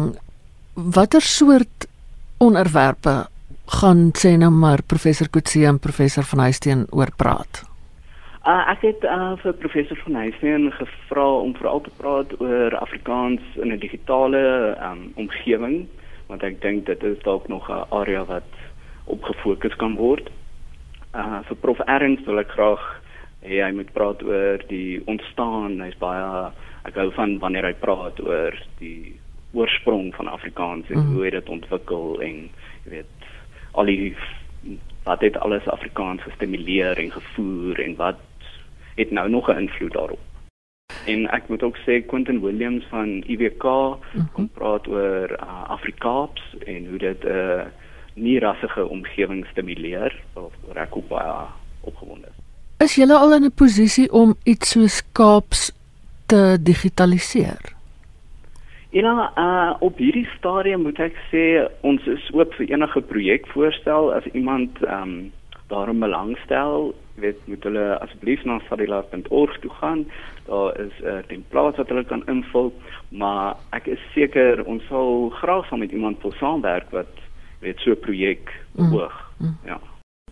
Watter 0.75 1.21
soort 1.21 1.89
onderwerpe 2.37 3.30
gaan 3.79 4.11
sê 4.17 4.35
nou 4.37 4.51
maar 4.51 4.83
professor 4.83 5.29
Kutsie 5.29 5.65
en 5.65 5.79
professor 5.79 6.23
van 6.23 6.39
Huisteen 6.39 6.85
oor 6.91 7.11
praat? 7.17 7.63
Uh, 8.41 8.63
ek 8.73 8.81
het 8.81 9.03
uh, 9.05 9.37
vir 9.43 9.53
professor 9.61 9.97
van 10.03 10.15
Huisteen 10.23 10.71
gevra 10.73 11.25
om 11.45 11.53
veral 11.55 11.81
te 11.85 11.93
praat 11.97 12.33
oor 12.41 12.75
Afrikaans 12.79 13.41
in 13.61 13.71
'n 13.71 13.79
digitale 13.79 14.75
um, 14.81 15.11
omgewing 15.15 15.85
want 16.27 16.43
ek 16.43 16.61
dink 16.63 16.85
dit 16.87 17.03
is 17.03 17.19
dalk 17.27 17.47
nog 17.47 17.69
'n 17.69 17.85
area 17.91 18.23
wat 18.25 18.51
op 19.05 19.23
gefokus 19.23 19.75
kan 19.75 19.95
word. 19.95 20.29
Uh 21.13 21.39
vir 21.47 21.57
prof 21.61 21.79
Ernst 21.85 22.25
wil 22.25 22.39
ek 22.39 22.55
graag 22.57 22.83
hê 23.43 23.61
hy 23.61 23.71
moet 23.71 23.93
praat 23.93 24.23
oor 24.23 24.57
die 24.67 25.01
ontstaan. 25.05 25.81
Hy's 25.81 25.97
baie 25.99 26.51
ek 26.87 26.95
hou 26.95 27.11
van 27.11 27.39
wanneer 27.39 27.65
hy 27.65 27.73
praat 27.73 28.19
oor 28.19 28.55
die 28.79 29.19
oorsprong 29.53 30.15
van 30.15 30.27
Afrikaans 30.27 30.89
en 30.89 30.97
mm. 30.97 31.13
hoe 31.15 31.29
dit 31.29 31.49
ontwikkel 31.49 32.21
en 32.21 32.37
jy 32.85 32.89
weet 32.97 33.20
al 33.71 33.85
die 33.85 34.15
wat 35.03 35.21
het 35.21 35.37
alles 35.37 35.67
Afrikaans 35.67 36.21
gestimuleer 36.21 36.97
en 36.97 37.11
gevoer 37.11 37.79
en 37.79 37.95
wat 37.95 38.19
het 38.95 39.11
nou 39.11 39.29
nog 39.29 39.49
'n 39.49 39.57
invloed 39.57 39.93
daarop. 39.93 40.19
En 41.05 41.29
ek 41.29 41.47
moet 41.47 41.63
ook 41.63 41.77
sê 41.77 42.05
Quentin 42.05 42.41
Williams 42.41 42.85
van 42.89 43.23
IWK 43.27 43.63
mm 43.63 43.97
-hmm. 44.11 44.31
kom 44.31 44.49
praat 44.49 44.87
oor 44.87 45.29
uh, 45.31 45.69
Afrikaaps 45.69 46.55
en 46.65 46.87
hoe 46.89 46.97
dit 46.97 47.23
'n 47.23 47.27
uh, 47.27 47.61
nie 48.13 48.39
rassige 48.39 48.87
omgewing 48.87 49.45
stimuleer 49.51 50.21
of 50.33 50.53
ek 50.73 50.95
ook 50.95 51.07
baie 51.07 51.45
opgewonde 51.81 52.27
is. 52.27 52.43
Is 52.77 52.95
jy 52.95 53.11
al 53.13 53.33
in 53.33 53.43
'n 53.43 53.51
posisie 53.51 54.11
om 54.11 54.35
iets 54.43 54.69
soos 54.69 55.01
Kaaps 55.11 55.71
te 56.25 56.57
digitaliseer? 56.61 57.80
Ja, 58.91 59.31
uh 59.37 59.73
op 59.79 59.97
hierdie 59.97 60.27
stadium 60.37 60.81
moet 60.83 60.99
ek 60.99 61.15
sê 61.31 61.43
ons 61.87 62.03
is 62.11 62.25
oop 62.35 62.51
vir 62.59 62.73
enige 62.73 63.01
projekvoorstel 63.01 64.11
as 64.13 64.25
iemand 64.33 64.83
ehm 64.83 65.01
um, 65.03 65.31
daarom 65.71 65.99
belangstel. 66.03 66.91
weet 67.15 67.37
moet 67.47 67.63
hulle 67.63 67.99
asseblief 67.99 68.43
na 68.43 68.59
sadila.org 68.69 69.59
toe 69.59 69.71
gaan. 69.79 70.05
Daar 70.45 70.79
is 70.79 70.93
'n 70.99 71.07
uh, 71.07 71.23
template 71.27 71.77
wat 71.77 71.87
hulle 71.87 72.03
kan 72.03 72.23
invul, 72.27 72.73
maar 73.09 73.55
ek 73.69 73.85
is 73.87 73.99
seker 74.13 74.63
ons 74.65 74.83
sal 74.87 75.29
graag 75.29 75.67
saam 75.67 75.79
met 75.79 75.91
iemand 75.91 76.21
wil 76.21 76.33
saamwerk 76.39 76.89
wat 76.89 77.13
weet 77.59 77.79
so 77.79 77.91
'n 77.91 77.99
projek 77.99 78.51
beoog. 78.71 79.15
Mm. 79.37 79.47
Mm. 79.47 79.57
Ja. 79.65 79.79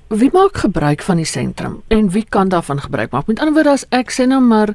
Wie 0.07 0.29
maak 0.33 0.57
gebruik 0.57 1.01
van 1.01 1.15
die 1.15 1.25
sentrum 1.25 1.81
en 1.87 2.09
wie 2.09 2.25
kan 2.29 2.49
daarvan 2.49 2.79
gebruik 2.79 3.11
maak? 3.11 3.27
Met 3.27 3.39
ander 3.39 3.53
woorde 3.53 3.69
as 3.69 3.87
ek 3.89 4.11
sê 4.11 4.27
nou 4.27 4.41
maar 4.41 4.69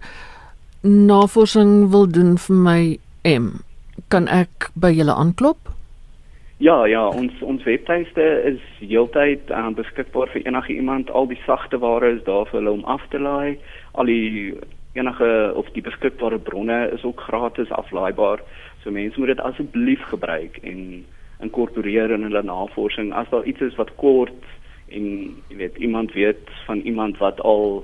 navorsing 0.81 1.91
wil 1.91 2.07
doen 2.07 2.39
vir 2.39 2.57
my 2.57 2.99
M, 3.25 3.65
kan 4.09 4.29
ek 4.29 4.71
by 4.75 4.93
julle 4.95 5.15
aanklop? 5.15 5.71
Ja, 6.63 6.85
ja, 6.87 7.09
ons 7.09 7.33
ons 7.43 7.65
webtuiste 7.67 8.25
is 8.47 8.61
heeltyd 8.79 9.51
uh, 9.51 9.69
beskikbaar 9.75 10.31
vir 10.33 10.47
enige 10.47 10.73
iemand. 10.73 11.11
Al 11.11 11.27
die 11.27 11.41
sagte 11.47 11.81
ware 11.83 12.15
is 12.15 12.23
daar 12.25 12.47
vir 12.51 12.61
hulle 12.61 12.77
om 12.79 12.85
af 12.85 13.03
te 13.11 13.19
laai. 13.19 13.59
Al 13.99 14.07
die 14.07 14.55
enige 14.95 15.53
of 15.59 15.69
die 15.75 15.83
beskikbare 15.83 16.39
bronne 16.39 16.91
is 16.95 17.03
ook 17.05 17.21
gratis 17.21 17.73
aflaaibaar. 17.75 18.41
So 18.83 18.91
mense 18.95 19.19
moet 19.19 19.35
dit 19.35 19.41
asseblief 19.41 20.03
gebruik 20.13 20.61
en 20.63 21.05
inkorporeer 21.43 22.15
in 22.15 22.23
hulle 22.23 22.43
navorsing. 22.43 23.13
As 23.13 23.29
daar 23.35 23.45
iets 23.45 23.61
is 23.61 23.75
wat 23.81 23.91
kort 23.97 24.47
en 24.95 25.35
jy 25.51 25.57
weet 25.59 25.77
iemand 25.77 26.13
weet 26.13 26.49
van 26.69 26.85
iemand 26.87 27.19
wat 27.19 27.41
al 27.41 27.83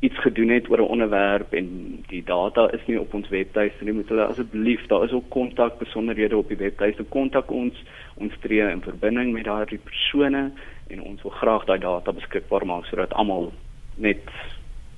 iets 0.00 0.18
gedoen 0.20 0.48
het 0.48 0.70
oor 0.70 0.78
'n 0.78 0.92
onderwerp 0.94 1.52
en 1.52 1.68
die 2.06 2.22
data 2.24 2.70
is 2.70 2.86
nie 2.86 3.00
op 3.00 3.14
ons 3.14 3.28
webtuiste 3.28 3.84
nie, 3.84 3.92
moet 3.92 4.08
hulle 4.08 4.24
asseblief, 4.24 4.86
daar 4.86 5.04
is 5.04 5.12
ook 5.12 5.28
kontak 5.28 5.78
besonderhede 5.78 6.36
op 6.36 6.48
die 6.48 6.56
webtuiste, 6.56 7.02
kontak 7.02 7.50
ons, 7.50 7.84
ons 8.14 8.32
tree 8.40 8.70
in 8.70 8.82
verbinding 8.82 9.32
met 9.32 9.44
daardie 9.44 9.78
persone 9.78 10.50
en 10.86 11.02
ons 11.02 11.22
wil 11.22 11.30
graag 11.30 11.64
daai 11.64 11.78
data 11.78 12.12
beskikbaar 12.12 12.66
maak 12.66 12.84
sodat 12.84 13.12
almal 13.12 13.52
net 13.94 14.20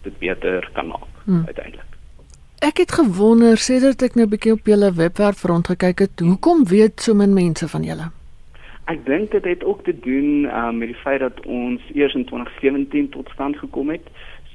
dit 0.02 0.18
beter 0.18 0.70
kan 0.72 0.86
maak 0.86 1.06
hmm. 1.24 1.42
uiteindelik. 1.46 1.86
Ek 2.58 2.80
het 2.82 2.92
gewonder 2.92 3.56
sedert 3.56 4.02
ek 4.02 4.14
nou 4.14 4.26
'n 4.26 4.30
bietjie 4.30 4.52
op 4.52 4.66
julle 4.66 4.92
webwerf 4.92 5.44
rondgekyk 5.44 5.98
het, 5.98 6.20
hoekom 6.20 6.64
weet 6.64 7.00
so 7.00 7.14
min 7.14 7.34
mense 7.34 7.68
van 7.68 7.82
julle? 7.82 8.10
Ek 8.88 9.04
dink 9.06 9.30
dit 9.30 9.44
het 9.44 9.64
ook 9.64 9.84
te 9.84 9.92
doen 10.00 10.48
um, 10.48 10.78
met 10.78 10.88
die 10.88 11.02
feit 11.04 11.20
dat 11.20 11.46
ons 11.46 11.80
eers 11.94 12.14
in 12.14 12.24
2017 12.24 13.08
tot 13.08 13.28
stand 13.28 13.56
gekom 13.56 13.90
het. 13.90 14.06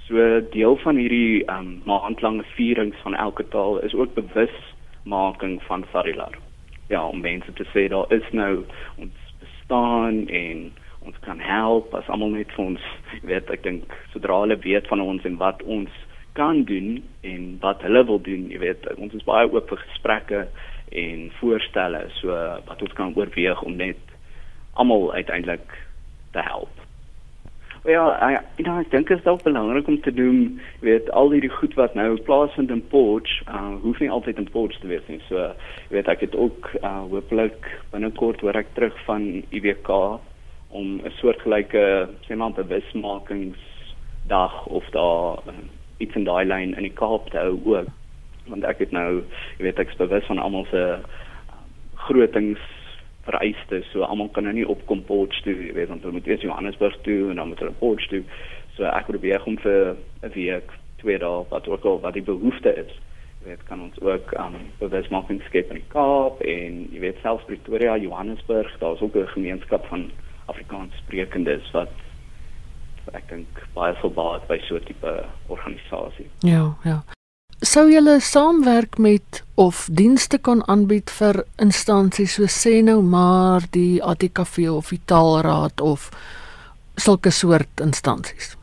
So 0.07 0.41
deel 0.51 0.75
van 0.83 0.99
hierdie 0.99 1.43
um 1.47 1.81
maandlange 1.87 2.43
vierings 2.55 2.97
van 3.05 3.15
elke 3.15 3.47
taal 3.47 3.79
is 3.79 3.93
ook 3.95 4.13
bewusmaking 4.13 5.61
van 5.63 5.85
Sarilar. 5.91 6.37
Ja, 6.87 7.07
om 7.07 7.21
mense 7.21 7.53
te 7.53 7.65
sê 7.71 7.87
daar 7.87 8.11
is 8.11 8.27
nou 8.31 8.65
ons 8.95 9.35
bestaan 9.39 10.27
en 10.27 10.71
ons 10.99 11.19
kan 11.19 11.39
help 11.39 11.95
as 11.95 12.07
almal 12.11 12.35
net 12.35 12.51
vir 12.55 12.65
ons 12.65 12.89
weet 13.31 13.51
ek 13.55 13.63
dink 13.63 13.95
sodra 14.11 14.41
hulle 14.43 14.59
weet 14.67 14.91
van 14.91 15.03
ons 15.03 15.23
en 15.23 15.39
wat 15.39 15.63
ons 15.63 16.03
kan 16.33 16.63
doen 16.67 16.97
en 17.21 17.49
wat 17.61 17.83
hulle 17.85 18.03
wil 18.09 18.21
doen, 18.27 18.47
jy 18.51 18.59
weet 18.59 18.87
ons 18.97 19.13
is 19.13 19.27
baie 19.27 19.47
oop 19.47 19.69
vir 19.71 19.83
gesprekke 19.87 20.45
en 21.03 21.27
voorstelle 21.39 22.07
so 22.19 22.35
wat 22.67 22.81
ons 22.81 22.95
kan 22.99 23.15
oorweeg 23.15 23.61
om 23.63 23.77
net 23.79 24.15
almal 24.73 25.13
uiteindelik 25.13 25.77
te 26.35 26.43
help. 26.43 26.82
Ja, 27.83 28.15
ja, 28.31 28.39
ek 28.79 28.93
dink 28.93 29.09
dit 29.11 29.19
is 29.19 29.25
ook 29.27 29.41
belangrik 29.43 29.87
om 29.91 29.97
te 30.01 30.13
doen, 30.15 30.61
jy 30.79 30.85
weet, 30.87 31.09
al 31.11 31.33
hierdie 31.33 31.51
goed 31.51 31.73
wat 31.75 31.97
nou 31.99 32.15
plaasvind 32.23 32.71
in 32.71 32.79
Potch, 32.87 33.43
uh 33.51 33.75
hoef 33.83 33.99
nie 33.99 34.07
altyd 34.07 34.39
in 34.39 34.47
Potch 34.53 34.79
te 34.79 34.87
wees 34.87 35.03
nie. 35.11 35.19
So, 35.27 35.51
jy 35.89 35.97
weet, 35.97 36.07
ek 36.07 36.23
het 36.23 36.31
ook 36.39 36.71
uh 36.79 37.03
hopelik 37.11 37.59
binnekort 37.91 38.39
hoor 38.39 38.55
ek 38.55 38.71
terug 38.77 38.95
van 39.03 39.43
IWK 39.51 39.89
om 40.71 41.03
'n 41.03 41.11
soortgelyke 41.19 42.07
sê 42.23 42.39
maar 42.39 42.55
bewusmakingsdag 42.55 44.65
of 44.65 44.87
daar 44.95 45.43
uh, 45.51 45.67
iets 45.99 46.15
in 46.15 46.23
daai 46.23 46.45
lyn 46.45 46.77
in 46.79 46.87
die 46.87 46.95
Kaap 46.95 47.35
te 47.35 47.37
hou 47.37 47.59
ook. 47.65 47.87
Want 48.47 48.63
ek 48.63 48.79
het 48.79 48.91
nou, 48.95 49.27
jy 49.59 49.63
weet, 49.67 49.79
ek 49.79 49.91
is 49.91 49.99
bewus 49.99 50.23
van 50.31 50.39
almal 50.39 50.63
se 50.71 50.79
uh, 50.79 51.03
grotings 52.07 52.63
vereistes. 53.27 53.87
So 53.91 54.03
almal 54.07 54.29
kan 54.35 54.47
nou 54.47 54.53
nie 54.55 54.67
opkom 54.67 55.03
Potch 55.07 55.41
toe, 55.45 55.55
jy 55.55 55.73
weet, 55.77 55.89
want 55.91 56.03
hulle 56.03 56.17
moet 56.17 56.27
eers 56.27 56.43
Johannesburg 56.45 56.97
toe 57.07 57.29
en 57.29 57.39
dan 57.39 57.47
moet 57.51 57.63
hulle 57.63 57.79
Potch 57.79 58.07
toe. 58.11 58.23
So 58.75 58.87
ek 58.89 59.09
probeer 59.11 59.43
om 59.47 59.57
vir 59.63 59.95
'n 60.23 60.33
week, 60.33 60.71
twee 60.97 61.17
dae 61.19 61.45
wat 61.49 61.67
ook 61.67 61.85
al 61.85 61.99
wat 61.99 62.13
die 62.13 62.25
behoefte 62.25 62.75
is. 62.85 62.91
Jy 63.43 63.49
weet, 63.49 63.63
kan 63.67 63.81
ons 63.81 63.99
ook 64.01 64.33
um 64.39 64.55
bewusmaking 64.79 65.41
skep 65.47 65.71
in 65.71 65.83
Kaap 65.87 66.41
en 66.41 66.87
jy 66.91 66.99
weet 66.99 67.19
selfs 67.21 67.45
Pretoria, 67.45 67.97
Johannesburg, 67.97 68.71
daar's 68.79 69.01
ook 69.01 69.15
'n 69.15 69.27
gemeenskap 69.27 69.85
van 69.85 70.11
Afrikaans 70.45 70.95
sprekendes 70.95 71.71
wat 71.71 71.91
ek 73.13 73.27
dink 73.29 73.47
baie 73.73 73.95
sou 73.99 74.09
baat 74.09 74.47
by 74.47 74.59
so 74.67 74.75
'n 74.75 74.83
tipe 74.83 75.25
organisasie. 75.47 76.29
Ja, 76.39 76.75
ja 76.83 77.03
sou 77.61 77.89
julle 77.91 78.19
saamwerk 78.19 78.97
met 78.97 79.43
of 79.55 79.87
dienste 79.91 80.37
kan 80.37 80.63
aanbied 80.67 81.11
vir 81.19 81.43
instansies 81.61 82.35
so 82.37 82.49
sê 82.49 82.81
nou 82.83 83.01
maar 83.01 83.61
die 83.71 84.01
ATKV 84.03 84.67
of 84.73 84.89
die 84.89 85.01
Taalraad 85.05 85.81
of 85.81 86.09
sulke 86.95 87.31
soort 87.31 87.81
instansies? 87.81 88.55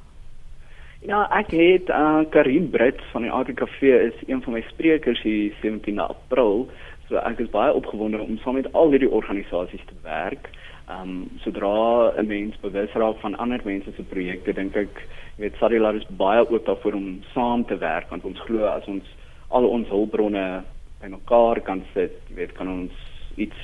Ja, 1.00 1.24
ek 1.32 1.54
het 1.56 1.88
uh, 1.88 2.22
Karin 2.30 2.68
Brits 2.70 3.04
van 3.12 3.24
die 3.24 3.32
ATKV 3.32 3.82
is 4.10 4.16
een 4.26 4.42
van 4.42 4.58
my 4.58 4.64
sprekers 4.68 5.22
hier 5.22 5.54
17 5.62 5.98
April. 5.98 6.66
So 7.08 7.16
ek 7.16 7.40
is 7.40 7.48
baie 7.50 7.72
opgewonde 7.72 8.20
om 8.20 8.36
saam 8.42 8.58
met 8.60 8.68
al 8.72 8.92
hierdie 8.92 9.10
organisasies 9.10 9.86
te 9.88 9.96
werk. 10.02 10.50
Ehm 10.90 11.08
um, 11.08 11.30
sodra 11.40 12.12
'n 12.18 12.26
mens 12.26 12.58
bewus 12.60 12.92
raak 12.92 13.18
van 13.24 13.38
ander 13.38 13.60
mense 13.64 13.90
se 13.96 14.02
projekte, 14.02 14.52
dink 14.52 14.76
ek, 14.76 15.02
jy 15.36 15.46
weet, 15.46 15.58
Sarilar 15.60 15.96
is 15.98 16.06
baie 16.18 16.42
oop 16.46 16.66
daarvoor 16.66 16.98
om 16.98 17.08
saam 17.34 17.64
te 17.64 17.78
werk 17.80 18.10
want 18.10 18.24
ons 18.28 18.40
glo 18.46 18.66
as 18.70 18.86
ons 18.90 19.06
al 19.50 19.66
ons 19.66 19.88
hulpbronne 19.90 20.62
bymekaar 21.00 21.62
kan 21.66 21.82
sit, 21.94 22.18
jy 22.28 22.36
weet, 22.42 22.52
kan 22.58 22.68
ons 22.68 22.92
iets 23.40 23.56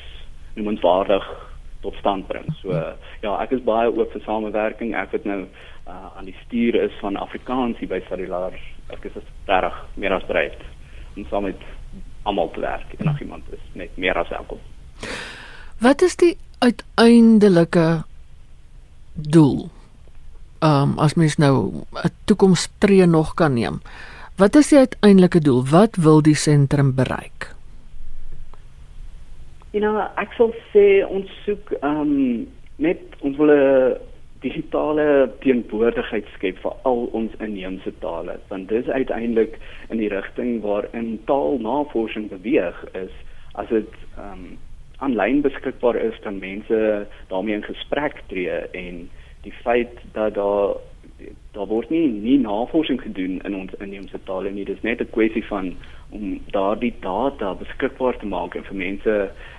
noemenswaardig 0.57 1.27
tot 1.85 1.95
stand 2.01 2.27
bring. 2.29 2.47
So 2.63 2.73
ja, 3.23 3.35
ek 3.43 3.53
is 3.57 3.65
baie 3.67 3.91
oop 3.93 4.13
vir 4.15 4.25
samewerking. 4.25 4.95
Ek 4.99 5.13
het 5.15 5.27
nou 5.29 5.43
uh, 5.45 6.09
aan 6.17 6.29
die 6.29 6.37
stuur 6.47 6.79
is 6.87 6.95
van 7.03 7.19
Afrikaans 7.21 7.79
hier 7.81 7.93
by 7.93 8.01
Sarilar. 8.09 8.57
Ek 8.95 9.05
is 9.09 9.19
reg 9.47 9.79
meer 10.01 10.17
as 10.17 10.27
bereid 10.27 10.59
om 11.17 11.27
saam 11.31 11.47
met 11.49 11.63
almal 12.27 12.51
te 12.55 12.65
werk. 12.65 12.97
Enigiemand 12.99 13.47
is 13.55 13.63
net 13.79 13.95
meer 14.01 14.19
as 14.19 14.33
welkom. 14.33 14.61
Wat 15.85 16.03
is 16.03 16.17
die 16.21 16.35
uiteindelike 16.65 17.87
doel? 19.15 19.69
Ehm 20.61 20.83
um, 20.83 20.99
as 20.99 21.15
mens 21.15 21.37
nou 21.37 21.85
'n 21.93 22.13
toekomstree 22.25 23.07
nog 23.07 23.35
kan 23.35 23.53
neem. 23.55 23.81
Wat 24.37 24.57
is 24.57 24.69
die 24.69 24.79
uiteindelike 24.79 25.41
doel? 25.41 25.65
Wat 25.65 25.97
wil 25.97 26.23
die 26.23 26.35
sentrum 26.35 26.95
bereik? 26.95 27.55
You 29.71 29.81
know, 29.81 30.01
ek 30.17 30.33
sou 30.37 30.53
sê 30.73 31.05
ons 31.09 31.31
soek 31.45 31.73
ehm 31.81 32.01
um, 32.01 32.47
net 32.77 33.01
ons 33.21 33.37
wil 33.37 33.51
'n 33.51 33.97
digitale 34.41 35.31
teenwoordigheid 35.41 36.27
skep 36.35 36.59
vir 36.63 36.75
al 36.83 37.09
ons 37.19 37.33
inheemse 37.41 37.93
tale 38.03 38.39
want 38.49 38.69
dit 38.69 38.85
is 38.85 38.93
uiteindelik 38.93 39.59
in 39.89 39.99
die 40.03 40.11
rigting 40.13 40.61
waarin 40.63 41.19
taalnavorsing 41.31 42.29
beweeg 42.29 42.85
is 42.93 43.13
as 43.55 43.69
dit 43.69 43.93
ehm 44.17 44.33
um, 44.33 44.59
aanlyn 45.05 45.43
beskikbaar 45.45 45.97
is 46.01 46.17
dan 46.25 46.39
mense 46.41 47.07
daarmee 47.29 47.55
in 47.55 47.67
gesprek 47.67 48.23
tree 48.31 48.61
en 48.73 49.03
die 49.47 49.55
feit 49.63 49.99
dat 50.13 50.35
daar 50.35 50.77
daar 51.57 51.69
word 51.71 51.91
nie 51.91 52.07
nie 52.09 52.39
navorsing 52.39 53.01
gedoen 53.01 53.39
in 53.49 53.55
ons 53.57 53.75
inheemse 53.81 54.19
tale 54.29 54.51
nie. 54.53 54.65
Dis 54.69 54.83
net 54.83 55.01
'n 55.01 55.11
kwessie 55.17 55.45
van 55.47 55.77
om 56.11 56.41
daardie 56.53 56.95
data 57.01 57.55
beskikbaar 57.55 58.19
te 58.19 58.27
maak 58.27 58.55
en 58.55 58.65
vir 58.65 58.77
mense 58.77 59.15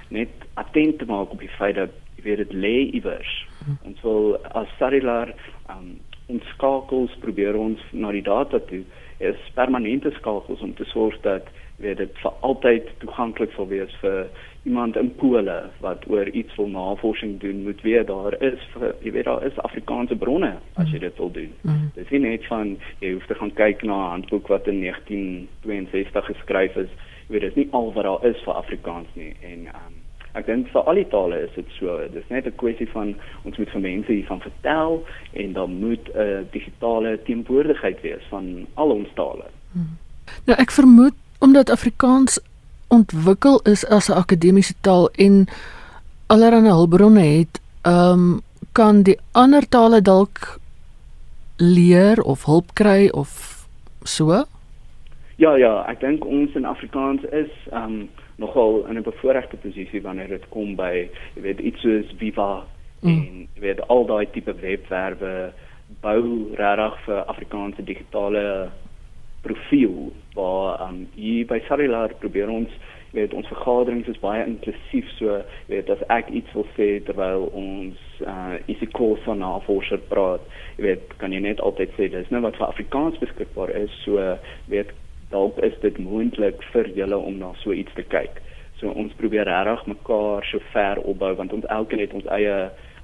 net 0.09 0.29
attent 0.53 0.99
te 0.99 1.05
maak 1.05 1.31
op 1.31 1.39
die 1.39 1.55
feit 1.57 1.75
dat 1.75 1.89
jy 2.17 2.23
weet 2.23 2.37
dit 2.37 2.53
lê 2.53 2.75
iewers. 2.97 3.47
Ons 3.85 4.01
wil 4.01 4.37
as 4.61 4.77
cellular 4.77 5.33
um, 5.69 5.99
ons 6.27 6.43
skakels 6.53 7.15
probeer 7.19 7.55
ons 7.55 7.79
na 7.91 8.11
die 8.11 8.21
data 8.21 8.59
toe 8.59 8.83
is 9.17 9.39
permanente 9.53 10.11
skakels 10.11 10.61
om 10.61 10.73
te 10.73 10.85
sorg 10.85 11.21
dat 11.21 11.47
weet 11.77 11.97
dit 11.97 12.19
vir 12.21 12.33
altyd 12.41 12.89
toeganklik 12.99 13.51
sal 13.55 13.67
wees 13.67 13.93
vir 14.01 14.27
iemand 14.67 14.97
in 14.99 15.09
Pole 15.15 15.57
wat 15.83 16.03
oor 16.11 16.29
iets 16.29 16.55
wil 16.55 16.67
navorsing 16.67 17.39
doen 17.39 17.63
moet 17.63 17.81
weet 17.81 18.07
daar 18.07 18.35
is 18.41 18.63
jy 19.03 19.11
weet 19.11 19.27
daar 19.29 19.43
is 19.47 19.59
Afrikaanse 19.63 20.15
bronne 20.15 20.53
as 20.81 20.91
jy 20.91 20.99
dit 20.99 21.17
wil 21.17 21.31
doen. 21.31 21.53
Mm. 21.61 21.91
Dis 21.95 22.09
nie 22.15 22.23
net 22.25 22.47
van 22.51 22.73
jy 23.03 23.13
hoef 23.15 23.27
te 23.29 23.37
gaan 23.39 23.53
kyk 23.59 23.85
na 23.87 23.97
'n 23.97 24.09
handboek 24.15 24.47
wat 24.53 24.67
in 24.67 24.81
1962 24.83 26.25
geskryf 26.31 26.75
is. 26.75 26.91
Jy 27.27 27.33
weet 27.33 27.45
dis 27.47 27.55
nie 27.55 27.67
al 27.71 27.93
wat 27.93 28.03
daar 28.03 28.25
is 28.25 28.43
vir 28.45 28.59
Afrikaans 28.63 29.07
nie 29.13 29.33
en 29.41 29.69
um, 29.71 29.95
ek 30.33 30.45
dink 30.45 30.67
vir 30.73 30.81
al 30.81 30.99
die 30.99 31.07
tale 31.07 31.39
is 31.47 31.53
dit 31.55 31.69
so. 31.79 31.99
Dis 32.13 32.27
net 32.29 32.45
'n 32.45 32.55
kwessie 32.55 32.89
van 32.91 33.15
ons 33.43 33.57
moet 33.57 33.69
vir 33.69 33.81
mense 33.81 34.11
hiervan 34.11 34.41
vertel 34.41 35.05
en 35.33 35.53
dan 35.53 35.79
moet 35.79 36.11
'n 36.13 36.19
uh, 36.19 36.43
digitale 36.51 37.19
teenwoordigheid 37.23 38.01
wees 38.01 38.25
van 38.29 38.67
al 38.73 38.91
ons 38.91 39.09
tale. 39.15 39.47
Mm. 39.71 39.97
Nou 40.45 40.59
ek 40.59 40.71
vermoed 40.71 41.15
omdat 41.39 41.69
Afrikaans 41.69 42.39
ontwikkel 42.87 43.59
is 43.63 43.85
as 43.85 44.09
'n 44.09 44.17
akademiese 44.17 44.73
taal 44.81 45.09
en 45.15 45.47
allerlei 46.27 46.71
hulpbronne 46.71 47.23
het, 47.23 47.61
ehm 47.81 48.11
um, 48.11 48.41
kan 48.71 49.01
die 49.03 49.17
ander 49.31 49.67
tale 49.69 50.01
dalk 50.01 50.59
leer 51.57 52.21
of 52.21 52.45
hulp 52.45 52.73
kry 52.73 53.09
of 53.09 53.65
so? 54.03 54.45
Ja 55.35 55.55
ja, 55.55 55.83
ek 55.89 55.99
dink 55.99 56.25
ons 56.25 56.55
in 56.55 56.65
Afrikaans 56.65 57.23
is 57.31 57.51
um 57.73 58.09
nogal 58.37 58.85
in 58.89 58.97
'n 58.97 59.03
bevoordeelde 59.03 59.57
posisie 59.57 60.01
wanneer 60.01 60.27
dit 60.27 60.49
kom 60.49 60.75
by 60.75 61.09
jy 61.35 61.41
weet 61.41 61.59
iets 61.59 61.81
soos 61.81 62.13
Viva 62.17 62.63
mm. 63.01 63.09
en 63.09 63.47
jy 63.53 63.61
weet 63.61 63.87
al 63.87 64.05
daai 64.05 64.25
tipe 64.31 64.53
webwerwe 64.53 65.53
bou 66.01 66.21
regtig 66.53 66.99
vir 67.05 67.23
Afrikaanse 67.25 67.83
digitale 67.83 68.69
profiel 69.47 70.11
waar 70.37 70.83
um 70.89 71.01
hier 71.15 71.47
by 71.49 71.59
Cellular 71.69 72.13
probeer 72.21 72.51
ons 72.53 72.75
weet 73.15 73.33
ons 73.33 73.47
vergaderings 73.49 74.09
is 74.11 74.19
baie 74.21 74.43
inklusief 74.43 75.09
so 75.17 75.39
weet 75.71 75.89
as 75.89 76.03
ek 76.13 76.29
iets 76.35 76.53
wil 76.57 76.67
sê 76.75 76.89
terwyl 77.07 77.47
ons 77.55 77.97
uh 78.27 78.59
is 78.67 78.79
die 78.83 78.91
kurs 78.99 79.23
van 79.25 79.41
navorser 79.41 80.03
praat 80.11 80.43
weet 80.77 81.17
kan 81.23 81.33
jy 81.33 81.41
net 81.47 81.63
altyd 81.63 81.95
sê 81.97 82.11
dis 82.13 82.31
nou 82.35 82.43
wat 82.45 82.59
vir 82.59 82.69
Afrikaans 82.69 83.19
beskikbaar 83.23 83.73
is 83.83 84.01
so 84.03 84.21
weet 84.73 84.91
dalk 85.29 85.57
is 85.63 85.75
dit 85.81 85.97
moontlik 85.99 86.61
vir 86.71 86.89
julle 86.95 87.17
om 87.17 87.39
na 87.39 87.51
so 87.63 87.73
iets 87.75 87.93
te 87.95 88.05
kyk. 88.07 88.39
So 88.79 88.93
ons 88.93 89.15
probeer 89.19 89.47
regtig 89.49 89.87
mekaar 89.91 90.45
so 90.51 90.61
ver 90.73 91.01
opbou 91.03 91.33
want 91.39 91.53
ons 91.55 91.67
elkeen 91.73 92.03
het 92.05 92.15
ons 92.15 92.29
eie 92.37 92.57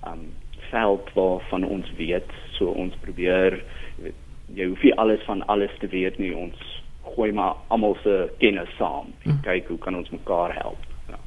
um 0.08 0.30
veld 0.70 1.10
waarvan 1.18 1.68
ons 1.68 1.90
weet. 2.00 2.30
So 2.58 2.72
ons 2.72 2.96
probeer 3.04 3.60
weet, 4.02 4.16
jy 4.54 4.68
hoef 4.70 4.84
nie 4.84 4.94
alles 5.02 5.24
van 5.26 5.42
alles 5.52 5.72
te 5.80 5.88
weet 5.88 6.20
nie 6.22 6.34
ons 6.36 6.60
gooi 7.16 7.32
maar 7.36 7.58
almal 7.74 7.98
se 8.04 8.14
kennis 8.40 8.70
saam 8.78 9.12
en 9.24 9.32
hm. 9.32 9.42
kyk 9.46 9.68
hoe 9.68 9.78
kan 9.78 9.96
ons 9.96 10.10
mekaar 10.10 10.54
help. 10.56 10.80
Ja. 11.10 11.20